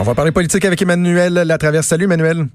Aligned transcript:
On 0.00 0.02
va 0.02 0.14
parler 0.14 0.30
politique 0.30 0.64
avec 0.64 0.80
Emmanuel 0.80 1.34
Latraverse. 1.34 1.88
Salut 1.88 2.04
Emmanuel. 2.04 2.46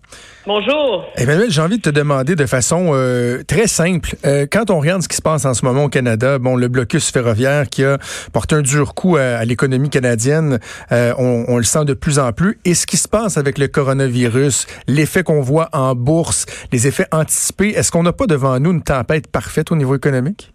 Bonjour. 0.48 1.04
Emmanuel, 1.18 1.52
j'ai 1.52 1.60
envie 1.60 1.76
de 1.76 1.82
te 1.82 1.90
demander 1.90 2.38
de 2.38 2.46
façon 2.46 2.92
euh, 2.94 3.44
très 3.44 3.68
simple, 3.68 4.16
euh, 4.26 4.48
quand 4.50 4.70
on 4.70 4.80
regarde 4.80 5.02
ce 5.02 5.10
qui 5.10 5.18
se 5.18 5.22
passe 5.22 5.44
en 5.44 5.54
ce 5.54 5.66
moment 5.66 5.84
au 5.84 5.90
Canada, 5.90 6.40
bon, 6.40 6.56
le 6.56 6.70
blocus 6.70 7.12
ferroviaire 7.12 7.70
qui 7.70 7.84
a 7.84 7.98
porté 8.32 8.56
un 8.56 8.62
dur 8.62 8.94
coup 8.94 9.18
à, 9.18 9.44
l'économie 9.44 9.90
canadienne, 9.90 10.60
euh, 10.94 11.14
on, 11.18 11.44
on, 11.50 11.58
le 11.58 11.64
sent 11.64 11.84
de 11.84 11.94
plus 11.94 12.18
en 12.18 12.32
plus. 12.32 12.60
Et 12.64 12.76
ce 12.76 12.86
qui 12.86 12.96
se 12.96 13.10
passe 13.10 13.36
avec 13.36 13.58
le 13.58 13.68
coronavirus, 13.68 14.66
l'effet 14.88 15.24
qu'on 15.24 15.42
voit 15.42 15.68
en 15.74 15.96
bourse, 15.96 16.46
les 16.72 16.88
effets 16.88 17.08
anticipés, 17.12 17.72
est-ce 17.72 17.92
qu'on 17.92 18.04
n'a 18.04 18.14
pas 18.14 18.26
devant 18.26 18.58
nous 18.62 18.72
une 18.72 18.84
tempête 18.84 19.28
parfaite 19.28 19.70
au 19.70 19.76
niveau 19.76 19.96
économique? 19.96 20.53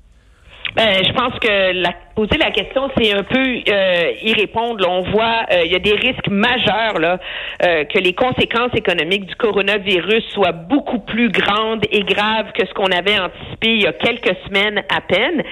Ben, 0.77 1.05
je 1.05 1.13
pense 1.13 1.39
que 1.41 1.83
la, 1.83 1.93
poser 2.19 2.37
la 2.37 2.51
question, 2.51 2.91
c'est 2.97 3.13
un 3.13 3.23
peu 3.23 3.39
euh, 3.39 4.13
y 4.23 4.33
répondre. 4.33 4.85
on 4.89 5.03
voit, 5.03 5.47
euh, 5.53 5.63
il 5.65 5.71
y 5.71 5.77
a 5.77 5.79
des 5.79 5.95
risques 5.95 6.27
majeurs 6.29 6.99
là, 6.99 7.21
euh, 7.63 7.85
que 7.85 8.01
les 8.01 8.13
conséquences 8.13 8.75
économiques 8.75 9.27
du 9.27 9.37
coronavirus 9.37 10.25
soient 10.35 10.51
beaucoup 10.51 10.99
plus 10.99 11.31
grandes 11.31 11.85
et 11.93 12.03
graves 12.03 12.51
que 12.55 12.67
ce 12.67 12.75
qu'on 12.75 12.91
avait 12.91 13.21
anticipé 13.21 13.69
il 13.69 13.83
y 13.83 13.87
a 13.87 13.93
quelques 13.93 14.37
semaines 14.47 14.83
à 14.93 15.01
peine. 15.01 15.45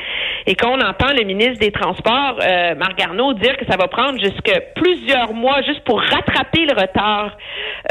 Et 0.46 0.56
quand 0.56 0.72
on 0.72 0.80
entend 0.80 1.12
le 1.16 1.22
ministre 1.22 1.60
des 1.60 1.70
Transports, 1.70 2.38
Marc 2.76 2.98
Garneau, 2.98 3.32
dire 3.34 3.56
que 3.56 3.66
ça 3.66 3.76
va 3.76 3.86
prendre 3.86 4.18
jusque 4.18 4.52
plusieurs 4.74 5.34
mois 5.34 5.62
juste 5.62 5.84
pour 5.84 6.00
rattraper 6.00 6.66
le 6.66 6.72
retard 6.72 7.36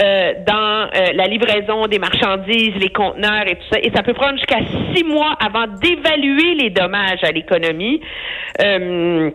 euh, 0.02 0.34
dans 0.46 0.90
la 1.16 1.28
livraison 1.28 1.88
des 1.88 2.00
marchandises, 2.00 2.76
les 2.76 2.90
conteneurs 2.90 3.48
et 3.48 3.56
tout 3.56 3.66
ça, 3.72 3.80
et 3.80 3.92
ça 3.96 4.04
peut 4.04 4.14
prendre 4.14 4.38
jusqu'à 4.38 4.60
six 4.94 5.04
mois 5.04 5.36
avant 5.40 5.68
d'évaluer 5.68 6.56
les 6.56 6.70
dommages 6.70 7.24
à 7.24 7.32
l'économie. 7.32 8.02
Euh, 8.62 9.32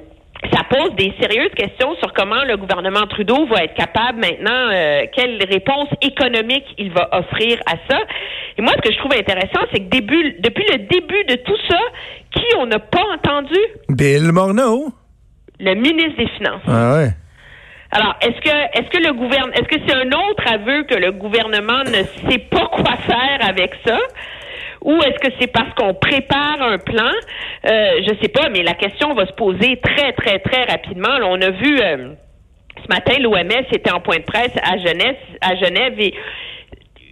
ça 0.52 0.62
pose 0.70 0.94
des 0.96 1.12
sérieuses 1.20 1.52
questions 1.54 1.94
sur 1.96 2.12
comment 2.14 2.44
le 2.44 2.56
gouvernement 2.56 3.06
Trudeau 3.06 3.46
va 3.46 3.64
être 3.64 3.74
capable 3.74 4.20
maintenant, 4.20 4.70
euh, 4.72 5.02
quelle 5.14 5.42
réponse 5.44 5.88
économique 6.00 6.64
il 6.78 6.90
va 6.92 7.08
offrir 7.12 7.58
à 7.66 7.74
ça. 7.88 7.98
Et 8.56 8.62
moi, 8.62 8.72
ce 8.76 8.88
que 8.88 8.92
je 8.92 8.98
trouve 8.98 9.12
intéressant, 9.12 9.66
c'est 9.72 9.80
que 9.80 9.90
début, 9.90 10.36
depuis 10.40 10.64
le 10.72 10.78
début 10.78 11.24
de 11.28 11.36
tout 11.44 11.56
ça, 11.68 11.78
qui 12.34 12.44
on 12.58 12.66
n'a 12.66 12.78
pas 12.78 13.04
entendu? 13.14 13.58
Bill 13.90 14.32
Morneau. 14.32 14.88
Le 15.58 15.74
ministre 15.74 16.16
des 16.16 16.28
Finances. 16.28 16.62
Ah 16.66 16.94
ouais. 16.94 17.10
Alors, 17.92 18.14
est-ce 18.20 18.40
que 18.40 18.78
est-ce 18.78 18.88
que 18.90 19.04
le 19.04 19.12
gouvernement 19.14 19.52
est-ce 19.52 19.68
que 19.68 19.80
c'est 19.86 19.94
un 19.94 20.08
autre 20.08 20.44
aveu 20.52 20.84
que 20.84 20.94
le 20.94 21.12
gouvernement 21.12 21.82
ne 21.84 22.30
sait 22.30 22.38
pas 22.38 22.66
quoi 22.68 22.96
faire 22.96 23.48
avec 23.48 23.72
ça? 23.84 23.98
ou 24.82 24.96
est-ce 25.02 25.18
que 25.18 25.32
c'est 25.38 25.52
parce 25.52 25.72
qu'on 25.74 25.94
prépare 25.94 26.60
un 26.60 26.78
plan? 26.78 27.12
Euh, 27.66 28.00
je 28.02 28.14
sais 28.22 28.28
pas, 28.28 28.48
mais 28.48 28.62
la 28.62 28.74
question 28.74 29.14
va 29.14 29.26
se 29.26 29.32
poser 29.32 29.78
très, 29.82 30.12
très, 30.12 30.38
très 30.38 30.64
rapidement. 30.64 31.18
on 31.22 31.40
a 31.40 31.50
vu 31.50 31.78
euh, 31.80 32.14
ce 32.82 32.88
matin, 32.88 33.18
l'OMS 33.20 33.66
était 33.72 33.92
en 33.92 34.00
point 34.00 34.18
de 34.18 34.24
presse 34.24 34.54
à 34.62 34.78
Genève, 34.78 35.16
à 35.42 35.54
Genève 35.56 36.00
et 36.00 36.14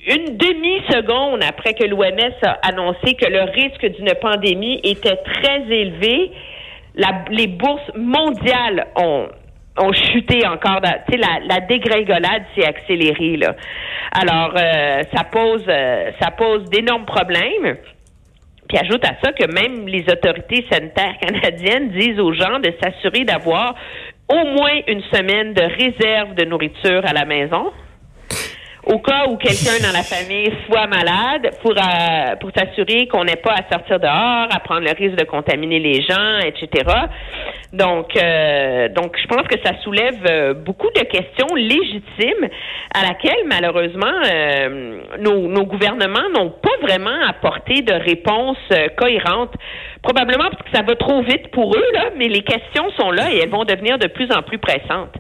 une 0.07 0.39
demi-seconde 0.39 1.43
après 1.47 1.75
que 1.75 1.85
l'OMS 1.85 2.33
a 2.43 2.53
annoncé 2.67 3.15
que 3.15 3.27
le 3.27 3.43
risque 3.43 3.85
d'une 3.97 4.15
pandémie 4.21 4.81
était 4.83 5.17
très 5.17 5.61
élevé, 5.69 6.31
les 7.31 7.47
bourses 7.47 7.93
mondiales 7.95 8.87
ont 8.97 9.29
ont 9.81 9.93
chuté 9.93 10.47
encore. 10.47 10.81
Tu 10.83 11.13
sais, 11.13 11.17
la, 11.19 11.41
la 11.47 11.61
dégringolade 11.61 12.45
s'est 12.55 12.67
accélérée 12.67 13.37
là. 13.37 13.55
Alors, 14.13 14.55
euh, 14.57 15.03
ça 15.15 15.25
pose, 15.25 15.65
euh, 15.69 16.11
ça 16.21 16.31
pose 16.31 16.65
d'énormes 16.71 17.07
problèmes. 17.07 17.77
Puis 18.69 18.79
ajoute 18.79 19.05
à 19.05 19.15
ça 19.23 19.33
que 19.33 19.47
même 19.47 19.87
les 19.87 20.05
autorités 20.11 20.67
sanitaires 20.71 21.17
canadiennes 21.21 21.91
disent 21.91 22.21
aux 22.21 22.33
gens 22.33 22.59
de 22.59 22.73
s'assurer 22.83 23.25
d'avoir 23.25 23.75
au 24.29 24.45
moins 24.45 24.81
une 24.87 25.03
semaine 25.13 25.55
de 25.55 25.63
réserve 25.63 26.35
de 26.35 26.45
nourriture 26.45 27.03
à 27.07 27.13
la 27.13 27.25
maison 27.25 27.73
au 28.89 28.99
cas 29.01 29.27
où 29.29 29.37
quelqu'un 29.37 29.79
dans 29.83 29.93
la 29.93 30.03
famille 30.03 30.51
soit 30.67 30.87
malade, 30.87 31.51
pour, 31.61 31.73
euh, 31.73 32.37
pour 32.41 32.51
s'assurer 32.57 33.07
qu'on 33.07 33.25
n'ait 33.25 33.37
pas 33.37 33.53
à 33.53 33.71
sortir 33.71 34.01
dehors, 34.01 34.49
à 34.51 34.61
prendre 34.61 34.81
le 34.81 34.93
risque 34.93 35.17
de 35.17 35.25
contaminer 35.25 35.79
les 35.79 36.01
gens, 36.03 36.39
etc. 36.43 36.91
Donc, 37.73 38.17
euh, 38.17 38.89
donc, 38.89 39.15
je 39.21 39.27
pense 39.27 39.47
que 39.47 39.61
ça 39.63 39.79
soulève 39.83 40.25
euh, 40.27 40.55
beaucoup 40.55 40.89
de 40.97 41.03
questions 41.03 41.55
légitimes 41.55 42.49
à 42.95 43.03
laquelle, 43.07 43.45
malheureusement, 43.47 44.07
nos, 45.19 45.49
nos 45.49 45.65
gouvernements 45.65 46.31
n'ont 46.35 46.51
pas 46.51 46.77
vraiment 46.81 47.27
apporté 47.29 47.83
de 47.83 47.93
réponse 47.93 48.57
cohérente. 48.97 49.53
Probablement 50.03 50.51
parce 50.51 50.63
que 50.63 50.77
ça 50.77 50.83
va 50.83 50.95
trop 50.97 51.23
vite 51.23 51.51
pour 51.53 51.75
eux, 51.75 51.85
là, 51.93 52.11
mais 52.17 52.29
les 52.29 52.43
questions 52.43 52.85
sont 52.97 53.11
là 53.11 53.33
et 53.33 53.39
elles 53.39 53.51
vont 53.51 53.65
devenir 53.65 53.99
de 53.99 54.07
plus 54.07 54.31
en 54.33 54.43
plus 54.43 54.59
pressantes. 54.59 55.15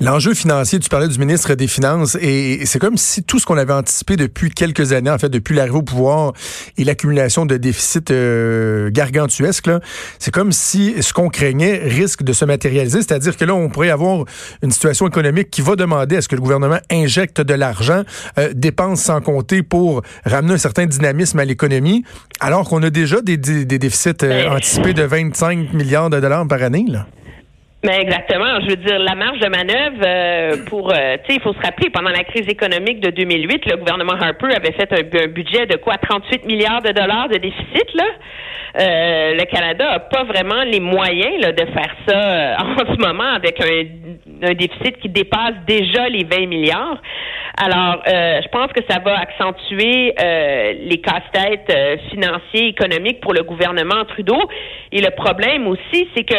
L'enjeu 0.00 0.34
financier, 0.34 0.78
tu 0.78 0.88
parlais 0.88 1.08
du 1.08 1.18
ministre 1.18 1.54
des 1.54 1.68
Finances, 1.68 2.16
et 2.20 2.66
c'est 2.66 2.78
comme 2.78 2.96
si 2.96 3.22
tout 3.22 3.38
ce 3.38 3.46
qu'on 3.46 3.56
avait 3.56 3.72
anticipé 3.72 4.16
depuis 4.16 4.50
quelques 4.50 4.92
années, 4.92 5.10
en 5.10 5.18
fait, 5.18 5.28
depuis 5.28 5.54
l'arrivée 5.54 5.76
au 5.76 5.82
pouvoir 5.82 6.32
et 6.76 6.84
l'accumulation 6.84 7.46
de 7.46 7.56
déficits 7.56 8.00
euh, 8.10 8.90
gargantuesques, 8.90 9.70
c'est 10.18 10.32
comme 10.32 10.50
si 10.52 11.00
ce 11.02 11.12
qu'on 11.12 11.28
craignait 11.28 11.78
risque 11.78 12.22
de 12.22 12.32
se 12.32 12.44
matérialiser, 12.44 13.02
c'est-à-dire 13.02 13.36
que 13.36 13.44
là, 13.44 13.54
on 13.54 13.68
pourrait 13.68 13.90
avoir 13.90 14.24
une 14.62 14.70
situation 14.70 15.06
économique 15.06 15.50
qui 15.50 15.62
va 15.62 15.76
demander 15.76 16.16
à 16.16 16.20
ce 16.20 16.28
que 16.28 16.34
le 16.34 16.42
gouvernement 16.42 16.80
injecte 16.90 17.40
de 17.40 17.54
l'argent, 17.54 18.02
euh, 18.38 18.50
dépense 18.54 19.02
sans 19.02 19.20
compter 19.20 19.62
pour 19.62 20.02
ramener 20.24 20.54
un 20.54 20.58
certain 20.58 20.86
dynamisme 20.86 21.38
à 21.38 21.44
l'économie, 21.44 22.04
alors 22.40 22.68
qu'on 22.68 22.82
a 22.82 22.90
déjà 22.90 23.20
des, 23.20 23.36
déficits 23.36 24.11
euh, 24.22 24.58
ben, 24.84 24.92
de 24.92 25.02
25 25.02 25.72
milliards 25.72 26.10
de 26.10 26.20
dollars 26.20 26.46
par 26.48 26.62
année. 26.62 26.84
Là. 26.88 27.06
Mais 27.84 28.00
exactement. 28.00 28.60
Je 28.60 28.70
veux 28.70 28.76
dire, 28.76 28.98
la 29.00 29.16
marge 29.16 29.40
de 29.40 29.48
manœuvre 29.48 30.02
euh, 30.06 30.56
pour, 30.66 30.92
euh, 30.92 31.16
tu 31.24 31.32
sais, 31.32 31.36
il 31.38 31.40
faut 31.42 31.52
se 31.52 31.60
rappeler, 31.60 31.90
pendant 31.90 32.10
la 32.10 32.22
crise 32.22 32.48
économique 32.48 33.00
de 33.00 33.10
2008, 33.10 33.66
le 33.66 33.76
gouvernement 33.76 34.12
Harper 34.12 34.54
avait 34.54 34.72
fait 34.72 34.92
un, 34.92 35.26
budget 35.26 35.66
de 35.66 35.76
quoi? 35.78 35.96
38 35.96 36.46
milliards 36.46 36.82
de 36.82 36.92
dollars 36.92 37.28
de 37.28 37.38
déficit 37.38 37.94
là. 37.94 38.04
Euh, 38.80 39.34
le 39.34 39.44
Canada 39.46 39.90
a 39.90 39.98
pas 39.98 40.24
vraiment 40.24 40.62
les 40.62 40.80
moyens 40.80 41.40
là, 41.40 41.52
de 41.52 41.66
faire 41.66 41.94
ça 42.08 42.56
en 42.64 42.94
ce 42.94 42.98
moment 43.00 43.34
avec 43.34 43.60
un, 43.60 44.48
un, 44.48 44.54
déficit 44.54 44.98
qui 45.00 45.08
dépasse 45.08 45.54
déjà 45.66 46.08
les 46.08 46.24
20 46.24 46.46
milliards. 46.46 47.02
Alors, 47.56 48.02
je 48.06 48.48
pense 48.48 48.72
que 48.72 48.80
ça 48.88 48.98
va 49.00 49.18
accentuer 49.18 50.14
les 50.16 51.00
casse-têtes 51.00 52.00
financiers, 52.10 52.68
économiques 52.68 53.20
pour 53.20 53.34
le 53.34 53.42
gouvernement 53.42 54.04
Trudeau. 54.06 54.40
Et 54.90 55.00
le 55.00 55.10
problème 55.10 55.66
aussi, 55.66 56.08
c'est 56.14 56.24
que 56.24 56.36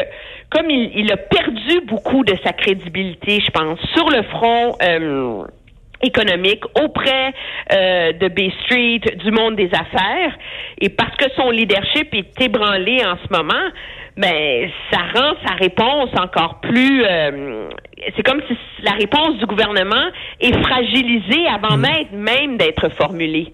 comme 0.53 0.69
il, 0.69 1.11
a 1.11 1.17
perdu 1.17 1.81
beaucoup 1.87 2.23
de 2.23 2.35
sa 2.43 2.53
crédibilité, 2.53 3.39
je 3.43 3.49
pense, 3.51 3.79
sur 3.95 4.09
le 4.09 4.21
front 4.23 4.75
euh, 4.83 5.43
économique 6.03 6.63
auprès 6.79 7.33
euh, 7.71 8.13
de 8.13 8.27
Bay 8.27 8.51
Street, 8.63 9.01
du 9.15 9.31
monde 9.31 9.55
des 9.55 9.71
affaires, 9.73 10.37
et 10.79 10.89
parce 10.89 11.15
que 11.17 11.25
son 11.35 11.49
leadership 11.49 12.13
est 12.13 12.39
ébranlé 12.41 13.03
en 13.03 13.17
ce 13.17 13.35
moment, 13.35 13.69
ben 14.17 14.69
ça 14.91 14.99
rend 15.13 15.33
sa 15.45 15.55
réponse 15.55 16.09
encore 16.17 16.59
plus. 16.61 17.03
Euh, 17.03 17.69
c'est 18.15 18.23
comme 18.23 18.41
si 18.47 18.57
la 18.83 18.91
réponse 18.91 19.37
du 19.37 19.45
gouvernement 19.45 20.09
est 20.39 20.53
fragilisée 20.63 21.47
avant 21.47 21.77
mm. 21.77 22.07
même 22.13 22.57
d'être 22.57 22.89
formulée. 22.89 23.53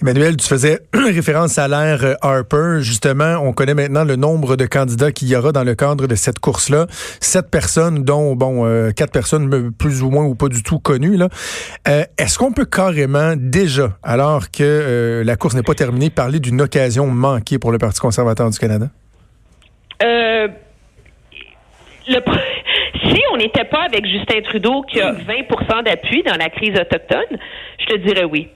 Emmanuel, 0.00 0.36
tu 0.36 0.46
faisais 0.46 0.80
référence 0.92 1.58
à 1.58 1.68
l'ère 1.68 2.04
euh, 2.04 2.14
Harper. 2.22 2.78
Justement, 2.80 3.36
on 3.42 3.52
connaît 3.52 3.74
maintenant 3.74 4.04
le 4.04 4.16
nombre 4.16 4.56
de 4.56 4.66
candidats 4.66 5.12
qu'il 5.12 5.28
y 5.28 5.36
aura 5.36 5.52
dans 5.52 5.64
le 5.64 5.74
cadre 5.74 6.06
de 6.06 6.14
cette 6.14 6.38
course-là. 6.38 6.86
Sept 7.20 7.50
personnes, 7.50 8.04
dont 8.04 8.34
bon 8.34 8.66
euh, 8.66 8.90
quatre 8.90 9.12
personnes 9.12 9.72
plus 9.72 10.02
ou 10.02 10.10
moins 10.10 10.24
ou 10.24 10.34
pas 10.34 10.48
du 10.48 10.62
tout 10.62 10.78
connues. 10.78 11.16
Là. 11.16 11.28
Euh, 11.88 12.04
est-ce 12.18 12.38
qu'on 12.38 12.52
peut 12.52 12.64
carrément 12.64 13.34
déjà, 13.36 13.96
alors 14.02 14.50
que 14.50 15.22
la 15.24 15.36
course 15.36 15.54
n'est 15.54 15.62
pas 15.62 15.74
terminée, 15.74 16.10
parler 16.10 16.40
d'une 16.40 16.60
occasion 16.60 17.06
manquée 17.06 17.58
pour 17.58 17.72
le 17.72 17.78
Parti 17.78 18.00
conservateur 18.00 18.50
du 18.50 18.58
Canada? 18.58 18.88
Si 23.04 23.20
on 23.32 23.36
n'était 23.36 23.64
pas 23.64 23.82
avec 23.82 24.06
Justin 24.06 24.42
Trudeau 24.42 24.82
qui 24.82 25.00
a 25.00 25.12
20% 25.12 25.84
d'appui 25.84 26.22
dans 26.22 26.36
la 26.36 26.50
crise 26.50 26.78
autochtone, 26.78 27.38
je 27.78 27.86
te 27.86 27.96
dirais 27.98 28.24
oui. 28.24 28.48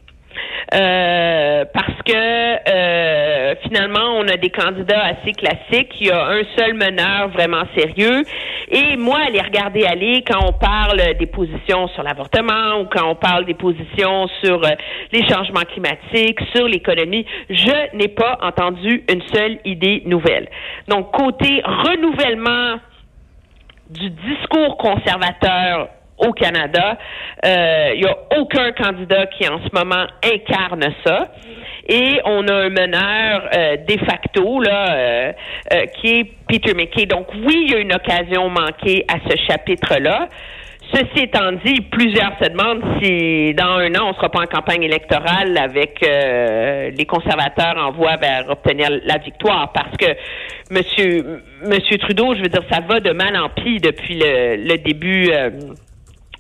Euh, 0.75 1.65
parce 1.73 2.03
que 2.05 2.13
euh, 2.13 3.55
finalement, 3.63 4.17
on 4.19 4.27
a 4.29 4.37
des 4.37 4.51
candidats 4.51 5.05
assez 5.05 5.33
classiques. 5.33 5.95
Il 6.01 6.09
y 6.09 6.11
a 6.11 6.27
un 6.27 6.43
seul 6.57 6.75
meneur 6.75 7.29
vraiment 7.29 7.63
sérieux. 7.77 8.23
Et 8.69 8.97
moi, 8.97 9.19
aller 9.27 9.41
regarder 9.41 9.85
aller 9.85 10.25
quand 10.27 10.41
on 10.45 10.53
parle 10.53 11.01
des 11.19 11.27
positions 11.27 11.87
sur 11.89 12.03
l'avortement 12.03 12.81
ou 12.81 12.87
quand 12.87 13.09
on 13.09 13.15
parle 13.15 13.45
des 13.45 13.55
positions 13.55 14.27
sur 14.43 14.65
euh, 14.65 14.71
les 15.13 15.27
changements 15.29 15.61
climatiques, 15.61 16.41
sur 16.55 16.67
l'économie, 16.67 17.25
je 17.49 17.97
n'ai 17.97 18.09
pas 18.09 18.39
entendu 18.43 19.05
une 19.09 19.23
seule 19.33 19.59
idée 19.65 20.03
nouvelle. 20.07 20.49
Donc, 20.89 21.13
côté 21.13 21.63
renouvellement 21.65 22.81
du 23.91 24.11
discours 24.11 24.77
conservateur 24.79 25.89
au 26.19 26.33
Canada. 26.33 26.99
Euh, 27.45 27.93
il 27.95 28.01
n'y 28.01 28.09
a 28.09 28.17
aucun 28.39 28.73
candidat 28.73 29.27
qui 29.27 29.49
en 29.49 29.61
ce 29.61 29.69
moment 29.73 30.07
incarne 30.25 30.85
ça. 31.05 31.29
Et 31.89 32.21
on 32.25 32.49
a 32.49 32.55
un 32.55 32.69
meneur 32.69 33.49
euh, 33.55 33.77
de 33.77 34.05
facto 34.05 34.61
là, 34.61 34.95
euh, 34.95 35.33
qui 35.97 36.09
est 36.09 36.25
Peter 36.49 36.75
McKay. 36.75 37.07
Donc 37.07 37.27
oui, 37.35 37.67
il 37.67 37.71
y 37.71 37.75
a 37.75 37.79
une 37.79 37.95
occasion 37.95 38.49
manquée 38.49 39.05
à 39.09 39.17
ce 39.29 39.37
chapitre-là. 39.47 40.29
Ceci 40.93 41.25
étant 41.25 41.51
dit, 41.65 41.81
plusieurs 41.81 42.33
se 42.41 42.49
demandent 42.49 42.85
si 43.03 43.53
dans 43.55 43.79
un 43.79 43.93
an, 43.97 44.07
on 44.07 44.11
ne 44.11 44.15
sera 44.15 44.29
pas 44.29 44.43
en 44.43 44.47
campagne 44.47 44.85
électorale 44.85 45.59
avec 45.59 45.99
les 46.01 47.05
conservateurs 47.07 47.77
en 47.77 47.91
voie 47.91 48.15
vers 48.17 48.49
obtenir 48.49 48.91
la 49.05 49.19
victoire 49.19 49.73
parce 49.73 49.97
que 49.97 50.07
Monsieur, 50.71 51.43
Monsieur 51.65 51.99
Trudeau, 51.99 52.37
je 52.37 52.43
veux 52.43 52.49
dire, 52.49 52.63
ça 52.71 52.79
va 52.89 53.01
de 53.01 53.11
mal 53.11 53.37
en 53.37 53.49
pis 53.49 53.81
depuis 53.81 54.15
le, 54.15 54.57
le 54.57 54.79
début 54.79 55.33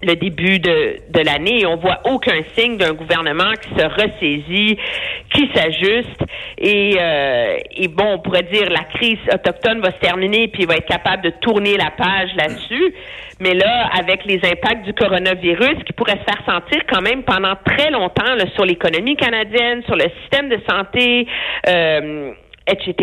le 0.02 0.14
début 0.14 0.58
de, 0.58 0.96
de 1.08 1.20
l'année 1.20 1.60
et 1.60 1.66
on 1.66 1.76
voit 1.76 2.00
aucun 2.04 2.40
signe 2.56 2.76
d'un 2.76 2.92
gouvernement 2.92 3.52
qui 3.60 3.68
se 3.70 3.86
ressaisit, 3.86 4.78
qui 5.32 5.50
s'ajuste 5.54 6.22
et, 6.58 6.96
euh, 6.98 7.58
et 7.76 7.88
bon, 7.88 8.14
on 8.14 8.18
pourrait 8.18 8.44
dire 8.44 8.68
la 8.70 8.84
crise 8.84 9.18
autochtone 9.32 9.80
va 9.80 9.90
se 9.92 9.98
terminer 9.98 10.48
puis 10.48 10.62
il 10.62 10.68
va 10.68 10.76
être 10.76 10.88
capable 10.88 11.22
de 11.22 11.30
tourner 11.40 11.76
la 11.76 11.90
page 11.90 12.30
là-dessus. 12.36 12.94
Mais 13.38 13.52
là, 13.52 13.90
avec 13.98 14.24
les 14.24 14.40
impacts 14.44 14.84
du 14.84 14.94
coronavirus 14.94 15.84
qui 15.84 15.92
pourrait 15.92 16.18
se 16.18 16.24
faire 16.24 16.42
sentir 16.46 16.80
quand 16.90 17.02
même 17.02 17.22
pendant 17.22 17.54
très 17.66 17.90
longtemps 17.90 18.34
là, 18.34 18.44
sur 18.54 18.64
l'économie 18.64 19.16
canadienne, 19.16 19.82
sur 19.84 19.94
le 19.94 20.06
système 20.22 20.48
de 20.48 20.58
santé, 20.68 21.26
euh, 21.68 22.32
etc. 22.66 22.94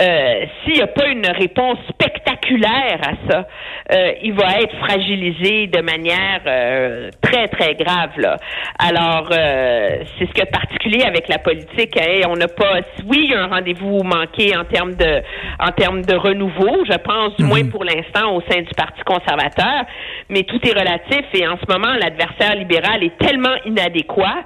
Euh, 0.00 0.44
S'il 0.62 0.74
n'y 0.74 0.82
a 0.82 0.86
pas 0.86 1.06
une 1.06 1.26
réponse 1.26 1.78
spectaculaire 1.88 3.00
à 3.02 3.30
ça, 3.30 3.46
euh, 3.92 4.12
il 4.22 4.32
va 4.34 4.60
être 4.60 4.76
fragilisé 4.78 5.66
de 5.66 5.80
manière 5.80 6.40
euh, 6.46 7.10
très 7.20 7.48
très 7.48 7.74
grave. 7.74 8.10
Là. 8.16 8.36
Alors 8.78 9.28
euh, 9.30 9.98
c'est 10.18 10.26
ce 10.26 10.32
qui 10.32 10.40
est 10.40 10.50
particulier 10.50 11.02
avec 11.04 11.28
la 11.28 11.38
politique. 11.38 11.96
Hein. 11.98 12.26
On 12.28 12.36
n'a 12.36 12.48
pas, 12.48 12.80
oui, 13.06 13.24
il 13.24 13.30
y 13.30 13.34
a 13.34 13.42
un 13.42 13.48
rendez-vous 13.48 14.02
manqué 14.02 14.56
en 14.56 14.64
termes 14.64 14.94
de 14.94 15.22
en 15.60 15.70
termes 15.72 16.02
de 16.02 16.14
renouveau, 16.14 16.84
je 16.84 16.96
pense, 16.98 17.36
du 17.36 17.44
moins 17.44 17.62
mhm. 17.62 17.70
pour 17.70 17.84
l'instant 17.84 18.34
au 18.34 18.42
sein 18.42 18.60
du 18.60 18.74
Parti 18.76 19.02
conservateur, 19.04 19.84
mais 20.28 20.42
tout 20.42 20.60
est 20.66 20.72
relatif 20.72 21.24
et 21.32 21.46
en 21.46 21.56
ce 21.56 21.72
moment 21.72 21.94
l'adversaire 21.94 22.54
libéral 22.56 23.02
est 23.02 23.16
tellement 23.18 23.54
inadéquat 23.64 24.44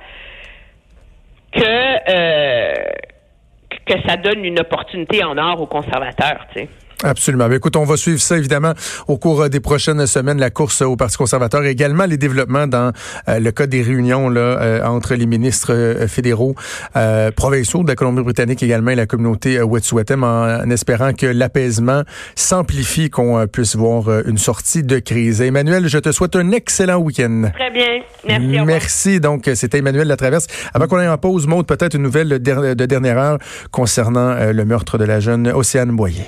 que 1.53 1.61
euh, 1.63 2.75
que 3.89 4.01
ça 4.07 4.17
donne 4.17 4.45
une 4.45 4.61
opportunité 4.61 5.25
en 5.25 5.37
or 5.39 5.61
aux 5.63 5.67
conservateurs, 5.67 6.47
tu 6.55 6.61
sais. 6.61 6.69
Absolument. 7.05 7.45
Mais 7.45 7.51
ben, 7.51 7.57
écoute, 7.57 7.77
on 7.77 7.85
va 7.85 7.97
suivre 7.97 8.21
ça 8.21 8.37
évidemment 8.37 8.73
au 9.07 9.19
cours 9.19 9.43
euh, 9.43 9.49
des 9.49 9.61
prochaines 9.61 10.05
semaines, 10.07 10.39
la 10.39 10.51
course 10.51 10.83
au 10.83 10.97
Parti 10.97 11.17
conservateur, 11.17 11.65
et 11.65 11.71
également 11.71 12.07
les 12.07 12.17
développements 12.17 12.67
dans 12.67 12.93
euh, 13.29 13.39
le 13.39 13.53
cas 13.53 13.69
des 13.69 13.83
réunions 13.83 14.29
là, 14.29 14.41
euh, 14.41 14.85
entre 14.85 15.15
les 15.15 15.27
ministres 15.27 15.97
fédéraux, 16.09 16.55
provinciaux 17.37 17.83
de 17.83 17.89
la 17.89 17.95
Colombie-Britannique 17.95 18.63
également 18.63 18.91
et 18.91 18.95
la 18.95 19.07
communauté 19.07 19.61
Wet'suwet'en, 19.63 20.23
en, 20.23 20.71
espérant 20.71 21.13
que 21.13 21.27
l'apaisement 21.27 22.03
s'amplifie, 22.35 23.11
qu'on 23.11 23.47
puisse 23.47 23.77
voir 23.77 24.09
une 24.27 24.39
sortie 24.39 24.83
de 24.83 24.99
crise. 24.99 25.41
Emmanuel, 25.41 25.89
je 25.89 25.99
te 25.99 26.11
souhaite 26.13 26.37
un 26.37 26.51
excellent 26.51 26.97
week-end. 26.97 27.51
Très 27.55 27.71
bien. 27.71 28.01
Merci. 28.27 28.65
Merci. 28.67 29.21
Donc, 29.21 29.51
c'était 29.55 29.79
Emmanuel 29.79 30.09
Latraverse. 30.09 30.47
Avant 30.75 30.87
qu'on 30.87 30.97
aille 30.97 31.09
en 31.09 31.19
pause, 31.19 31.47
Maud, 31.47 31.67
peut-être 31.67 31.95
une 31.95 32.03
nouvelle 32.03 32.29
de 32.29 32.87
dernière 32.87 33.19
heure 33.19 33.39
concernant 33.71 34.35
le 34.53 34.65
meurtre 34.65 34.99
de 34.99 35.05
la 35.05 35.21
jeune 35.21 35.49
Océane 35.49 35.95
Boyer. 35.95 36.27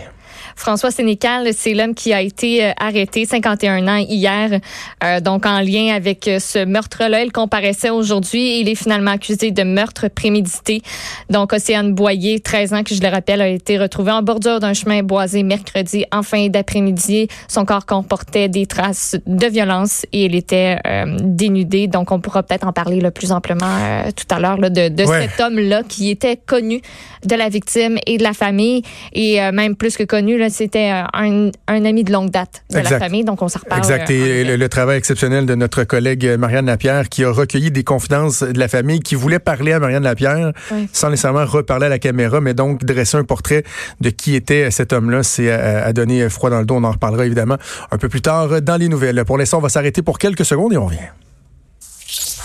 François 0.60 0.90
Sénécal, 0.90 1.48
c'est 1.54 1.72
l'homme 1.72 1.94
qui 1.94 2.12
a 2.12 2.20
été 2.20 2.62
euh, 2.62 2.72
arrêté, 2.78 3.24
51 3.24 3.88
ans, 3.88 3.96
hier, 3.96 4.60
euh, 5.02 5.20
donc 5.20 5.46
en 5.46 5.60
lien 5.60 5.94
avec 5.94 6.28
euh, 6.28 6.38
ce 6.38 6.66
meurtre-là. 6.66 7.24
Il 7.24 7.32
comparaissait 7.32 7.88
aujourd'hui 7.88 8.42
et 8.42 8.60
il 8.60 8.68
est 8.68 8.74
finalement 8.74 9.12
accusé 9.12 9.52
de 9.52 9.62
meurtre 9.62 10.08
prémédité. 10.08 10.82
Donc, 11.30 11.54
Océane 11.54 11.94
Boyer, 11.94 12.40
13 12.40 12.74
ans, 12.74 12.82
que 12.82 12.94
je 12.94 13.00
le 13.00 13.08
rappelle, 13.08 13.40
a 13.40 13.48
été 13.48 13.78
retrouvé 13.78 14.12
en 14.12 14.20
bordure 14.20 14.60
d'un 14.60 14.74
chemin 14.74 15.02
boisé 15.02 15.42
mercredi 15.44 16.04
en 16.12 16.22
fin 16.22 16.48
d'après-midi. 16.48 17.28
Son 17.48 17.64
corps 17.64 17.86
comportait 17.86 18.50
des 18.50 18.66
traces 18.66 19.16
de 19.26 19.46
violence 19.46 20.04
et 20.12 20.26
il 20.26 20.34
était 20.34 20.76
dénudé. 21.22 21.86
Donc, 21.86 22.12
on 22.12 22.20
pourra 22.20 22.42
peut-être 22.42 22.66
en 22.66 22.72
parler 22.72 23.00
le 23.00 23.10
plus 23.10 23.32
amplement 23.32 24.04
tout 24.14 24.34
à 24.34 24.38
l'heure 24.38 24.58
de, 24.58 24.88
de 24.88 25.04
cet 25.06 25.40
homme-là 25.40 25.82
qui 25.88 26.10
était 26.10 26.36
connu 26.36 26.82
de 27.24 27.34
la 27.34 27.48
victime 27.48 27.98
et 28.06 28.18
de 28.18 28.22
la 28.22 28.32
famille 28.34 28.82
et 29.12 29.40
même 29.52 29.76
plus 29.76 29.96
que 29.96 30.04
connu, 30.04 30.38
c'était 30.50 30.92
euh, 30.92 31.50
un, 31.66 31.84
ami 31.84 32.04
de 32.04 32.12
longue 32.12 32.30
date 32.30 32.62
de 32.70 32.78
la 32.78 32.98
famille, 32.98 33.24
donc 33.24 33.42
on 33.42 33.48
s'en 33.48 33.60
reparle. 33.60 33.80
Exact. 33.80 34.10
Et 34.10 34.44
euh, 34.44 34.56
le, 34.56 34.68
travail 34.68 34.98
exceptionnel 34.98 35.46
de 35.46 35.54
notre 35.54 35.84
collègue 35.84 36.26
euh, 36.26 36.36
Marianne 36.36 36.66
Lapierre, 36.66 37.08
qui 37.08 37.24
a 37.24 37.30
recueilli 37.30 37.70
des 37.70 37.84
confidences 37.84 38.42
de 38.42 38.58
la 38.58 38.68
famille, 38.68 39.00
qui 39.00 39.14
voulait 39.14 39.38
parler 39.38 39.72
à 39.72 39.78
Marianne 39.78 40.04
Lapierre, 40.04 40.52
sans 40.92 41.10
nécessairement 41.10 41.44
reparler 41.44 41.86
à 41.86 41.88
la 41.88 41.98
caméra, 41.98 42.40
mais 42.40 42.54
donc 42.54 42.84
dresser 42.84 43.16
un 43.16 43.24
portrait 43.24 43.64
de 44.00 44.10
qui 44.10 44.34
était 44.34 44.70
cet 44.70 44.92
homme-là. 44.92 45.22
C'est 45.22 45.50
à, 45.50 45.92
donner 45.92 46.28
froid 46.28 46.50
dans 46.50 46.60
le 46.60 46.66
dos. 46.66 46.76
On 46.76 46.84
en 46.84 46.92
reparlera 46.92 47.26
évidemment 47.26 47.56
un 47.90 47.98
peu 47.98 48.08
plus 48.08 48.20
tard 48.20 48.60
dans 48.62 48.76
les 48.76 48.88
nouvelles. 48.88 49.24
Pour 49.24 49.38
l'instant, 49.38 49.58
on 49.58 49.62
va 49.62 49.68
s'arrêter 49.68 50.02
pour 50.02 50.18
quelques 50.18 50.44
secondes 50.44 50.72
et 50.72 50.76
on 50.76 50.86
revient. 50.86 50.98